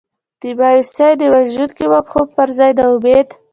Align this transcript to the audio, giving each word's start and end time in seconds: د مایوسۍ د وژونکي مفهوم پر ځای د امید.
د 0.41 0.43
مایوسۍ 0.59 1.11
د 1.17 1.23
وژونکي 1.35 1.85
مفهوم 1.93 2.27
پر 2.35 2.47
ځای 2.57 2.71
د 2.77 2.79
امید. 2.93 3.29